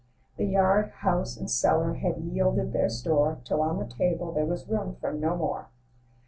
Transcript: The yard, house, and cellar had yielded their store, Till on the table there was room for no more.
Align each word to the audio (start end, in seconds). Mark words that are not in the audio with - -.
The 0.37 0.45
yard, 0.45 0.89
house, 1.05 1.37
and 1.37 1.47
cellar 1.47 1.93
had 1.93 2.17
yielded 2.17 2.73
their 2.73 2.89
store, 2.89 3.37
Till 3.45 3.61
on 3.61 3.77
the 3.77 3.85
table 3.85 4.31
there 4.31 4.47
was 4.47 4.67
room 4.67 4.95
for 4.99 5.13
no 5.13 5.35
more. 5.37 5.67